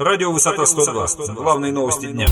Радио 0.00 0.32
«Высота 0.32 0.62
102». 0.62 1.34
Главные 1.34 1.72
новости 1.72 2.06
дня. 2.06 2.26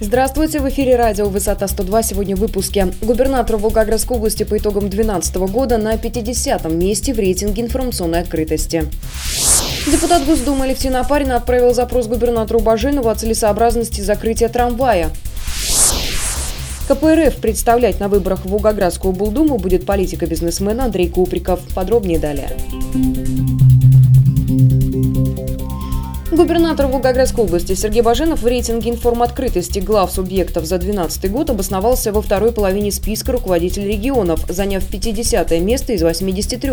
Здравствуйте, 0.00 0.58
в 0.58 0.68
эфире 0.68 0.96
радио 0.96 1.28
«Высота 1.28 1.66
102». 1.66 2.02
Сегодня 2.02 2.34
в 2.34 2.40
выпуске. 2.40 2.92
Губернатор 3.00 3.56
Волгоградской 3.56 4.16
области 4.16 4.42
по 4.42 4.58
итогам 4.58 4.90
2012 4.90 5.36
года 5.36 5.78
на 5.78 5.94
50-м 5.94 6.76
месте 6.76 7.14
в 7.14 7.20
рейтинге 7.20 7.62
информационной 7.62 8.18
открытости. 8.18 8.90
Депутат 9.86 10.26
Госдумы 10.26 10.64
Алевтина 10.64 10.98
Апарина 10.98 11.36
отправил 11.36 11.72
запрос 11.72 12.08
губернатору 12.08 12.58
Баженову 12.58 13.10
о 13.10 13.14
целесообразности 13.14 14.00
закрытия 14.00 14.48
трамвая. 14.48 15.10
КПРФ 16.88 17.36
представлять 17.36 18.00
на 18.00 18.08
выборах 18.08 18.44
в 18.44 18.48
Волгоградскую 18.48 19.12
Булдуму 19.12 19.58
будет 19.58 19.86
политика 19.86 20.26
бизнесмена 20.26 20.86
Андрей 20.86 21.08
Куприков. 21.08 21.60
Подробнее 21.76 22.18
далее. 22.18 22.50
Губернатор 26.38 26.86
Волгоградской 26.86 27.42
области 27.42 27.74
Сергей 27.74 28.00
Баженов 28.00 28.42
в 28.42 28.46
рейтинге 28.46 28.90
информоткрытости 28.90 29.80
глав 29.80 30.12
субъектов 30.12 30.66
за 30.66 30.78
2012 30.78 31.32
год 31.32 31.50
обосновался 31.50 32.12
во 32.12 32.22
второй 32.22 32.52
половине 32.52 32.92
списка 32.92 33.32
руководителей 33.32 33.88
регионов, 33.88 34.44
заняв 34.48 34.86
50 34.86 35.50
место 35.60 35.94
из 35.94 36.02
83. 36.04 36.70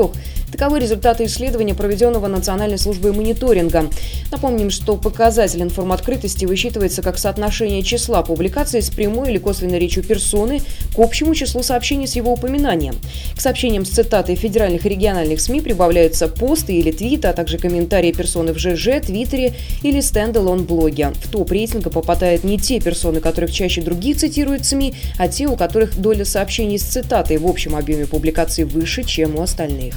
Таковы 0.51 0.79
результаты 0.79 1.25
исследования, 1.25 1.73
проведенного 1.73 2.27
Национальной 2.27 2.77
службой 2.77 3.11
мониторинга. 3.11 3.89
Напомним, 4.31 4.69
что 4.69 4.97
показатель 4.97 5.63
информоткрытости 5.63 6.45
высчитывается 6.45 7.01
как 7.01 7.17
соотношение 7.17 7.81
числа 7.81 8.21
публикаций 8.21 8.83
с 8.83 8.91
прямой 8.91 9.31
или 9.31 9.39
косвенной 9.39 9.79
речью 9.79 10.03
персоны 10.03 10.61
к 10.95 10.99
общему 10.99 11.33
числу 11.33 11.63
сообщений 11.63 12.05
с 12.05 12.15
его 12.15 12.33
упоминанием. 12.33 12.93
К 13.35 13.41
сообщениям 13.41 13.83
с 13.83 13.89
цитатой 13.89 14.35
федеральных 14.35 14.85
и 14.85 14.89
региональных 14.89 15.41
СМИ 15.41 15.61
прибавляются 15.61 16.27
посты 16.27 16.73
или 16.73 16.91
твиты, 16.91 17.29
а 17.29 17.33
также 17.33 17.57
комментарии 17.57 18.11
персоны 18.11 18.53
в 18.53 18.59
ЖЖ, 18.59 19.01
Твиттере 19.03 19.54
или 19.83 20.01
стендалон-блоге. 20.01 21.11
В 21.21 21.29
топ 21.29 21.51
рейтинга 21.51 21.89
попадают 21.89 22.43
не 22.43 22.57
те 22.57 22.79
персоны, 22.79 23.19
которых 23.19 23.51
чаще 23.51 23.81
другие 23.81 24.15
цитируют 24.15 24.65
СМИ, 24.65 24.93
а 25.17 25.27
те, 25.27 25.47
у 25.47 25.55
которых 25.55 25.97
доля 25.99 26.25
сообщений 26.25 26.79
с 26.79 26.83
цитатой 26.83 27.37
в 27.37 27.47
общем 27.47 27.75
объеме 27.75 28.05
публикаций 28.05 28.63
выше, 28.63 29.03
чем 29.03 29.35
у 29.35 29.41
остальных. 29.41 29.95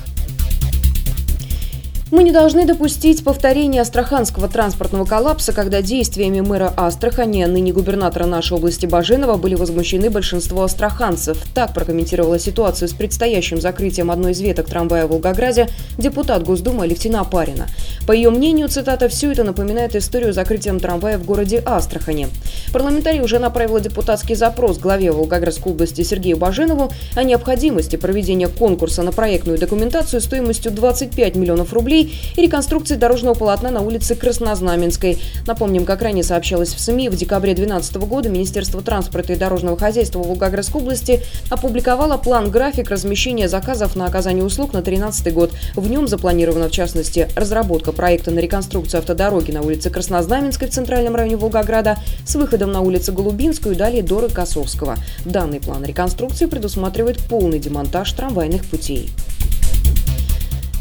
Мы 2.11 2.25
не 2.25 2.33
должны 2.33 2.64
допустить 2.64 3.23
повторения 3.23 3.83
астраханского 3.83 4.48
транспортного 4.48 5.05
коллапса, 5.05 5.53
когда 5.53 5.83
действиями 5.83 6.41
мэра 6.41 6.73
Астрахани, 6.75 7.45
ныне 7.45 7.70
губернатора 7.70 8.25
нашей 8.25 8.56
области 8.56 8.87
Баженова, 8.87 9.37
были 9.37 9.55
возмущены 9.55 10.09
большинство 10.09 10.62
астраханцев. 10.62 11.45
Так 11.55 11.75
прокомментировала 11.75 12.39
ситуацию 12.39 12.89
с 12.89 12.95
предстоящим 12.95 13.61
закрытием 13.61 14.11
одной 14.11 14.33
из 14.33 14.41
веток 14.41 14.70
трамвая 14.70 15.06
в 15.06 15.11
Волгограде 15.11 15.69
депутат 15.98 16.45
Госдумы 16.45 16.84
Алевтина 16.84 17.20
Апарина. 17.20 17.67
По 18.06 18.12
ее 18.12 18.31
мнению, 18.31 18.69
цитата, 18.69 19.11
«все 19.11 19.31
это 19.31 19.45
напоминает 19.45 19.95
историю 19.95 20.33
закрытием 20.33 20.81
трамвая 20.81 21.19
в 21.19 21.27
городе 21.27 21.62
Астрахани». 21.67 22.29
Парламентарий 22.73 23.20
уже 23.20 23.39
направила 23.39 23.81
депутатский 23.81 24.34
запрос 24.34 24.79
главе 24.79 25.12
Волгоградской 25.12 25.73
области 25.73 26.01
Сергею 26.01 26.39
Баженову 26.39 26.91
о 27.14 27.23
необходимости 27.23 27.97
проведения 27.97 28.48
конкурса 28.48 29.03
на 29.03 29.12
проектную 29.12 29.59
документацию 29.59 30.23
стоимостью 30.23 30.73
25 30.73 31.36
миллионов 31.36 31.75
рублей 31.75 31.98
рублей 31.99 32.15
и 32.37 32.43
реконструкции 32.43 32.97
дорожного 32.97 33.35
полотна 33.35 33.71
на 33.71 33.81
улице 33.81 34.15
Краснознаменской. 34.15 35.19
Напомним, 35.47 35.85
как 35.85 36.03
ранее 36.03 36.25
сообщалось 36.25 36.75
в 36.75 36.81
СМИ, 36.81 37.09
в 37.09 37.17
декабре 37.17 37.55
2012 37.55 37.97
года 38.09 38.29
Министерство 38.29 38.83
транспорта 38.83 39.33
и 39.33 39.37
дорожного 39.37 39.77
хозяйства 39.77 40.21
Волгоградской 40.21 40.81
области 40.81 41.21
опубликовало 41.51 42.17
план-график 42.17 42.91
размещения 42.91 43.49
заказов 43.49 43.97
на 43.97 44.07
оказание 44.07 44.45
услуг 44.45 44.73
на 44.73 44.83
2013 44.83 45.33
год. 45.35 45.53
В 45.75 45.89
нем 45.89 46.09
запланирована, 46.09 46.69
в 46.69 46.73
частности, 46.73 47.29
разработка 47.35 47.93
проекта 47.93 48.31
на 48.31 48.41
реконструкцию 48.41 49.01
автодороги 49.01 49.51
на 49.51 49.63
улице 49.63 49.91
Краснознаменской 49.91 50.69
в 50.69 50.71
центральном 50.71 51.15
районе 51.15 51.37
Волгограда 51.37 51.99
с 52.25 52.35
выходом 52.35 52.73
на 52.73 52.81
улицу 52.81 53.13
Голубинскую 53.13 53.75
и 53.75 53.79
далее 53.79 54.03
до 54.03 54.21
Рокоссовского. 54.21 54.97
Данный 55.25 55.61
план 55.61 55.85
реконструкции 55.85 56.47
предусматривает 56.47 57.19
полный 57.19 57.59
демонтаж 57.59 58.13
трамвайных 58.13 58.64
путей. 58.64 59.11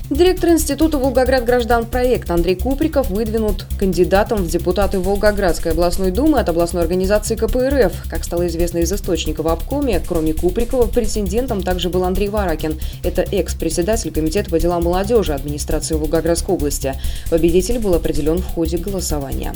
Директор 0.09 0.51
Института 0.51 0.97
Волгоград 0.97 1.43
граждан 1.43 1.85
проект 1.85 2.31
Андрей 2.31 2.55
Куприков 2.55 3.09
выдвинут 3.09 3.65
кандидатом 3.77 4.37
в 4.37 4.47
депутаты 4.47 4.99
Волгоградской 4.99 5.73
областной 5.73 6.11
думы 6.11 6.39
от 6.39 6.47
областной 6.47 6.83
организации 6.83 7.35
КПРФ. 7.35 8.09
Как 8.09 8.23
стало 8.23 8.47
известно 8.47 8.77
из 8.77 8.93
источника 8.93 9.43
в 9.43 9.49
обкоме, 9.49 10.01
кроме 10.07 10.33
Куприкова, 10.33 10.87
претендентом 10.87 11.61
также 11.61 11.89
был 11.89 12.05
Андрей 12.05 12.29
Варакин. 12.29 12.79
Это 13.03 13.21
экс-председатель 13.21 14.11
Комитета 14.11 14.49
по 14.49 14.57
делам 14.59 14.85
молодежи 14.85 15.33
администрации 15.33 15.95
Волгоградской 15.95 16.55
области. 16.55 16.93
Победитель 17.29 17.79
был 17.79 17.93
определен 17.93 18.37
в 18.37 18.45
ходе 18.45 18.77
голосования. 18.77 19.53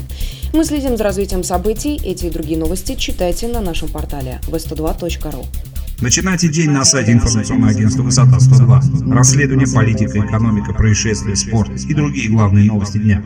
Мы 0.52 0.66
следим 0.66 0.98
за 0.98 1.06
развитием 1.06 1.46
событий. 1.46 1.96
Эти 2.04 2.26
и 2.26 2.30
другие 2.30 2.60
новости 2.60 2.96
читайте 2.96 3.48
на 3.48 3.62
нашем 3.62 3.88
портале 3.88 4.42
v102.ru. 4.48 5.46
Начинайте 6.02 6.48
день 6.48 6.72
на 6.72 6.84
сайте 6.84 7.12
информационного 7.12 7.70
агентства 7.72 8.02
«Высота-102». 8.02 9.14
Расследование, 9.14 9.68
политика, 9.68 10.18
экономика, 10.20 10.74
происшествия, 10.74 11.36
спорт 11.36 11.70
и 11.80 11.94
другие 11.94 12.28
главные 12.28 12.66
новости 12.66 12.98
дня. 12.98 13.24